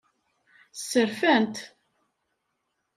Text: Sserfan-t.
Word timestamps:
Sserfan-t. 0.73 1.55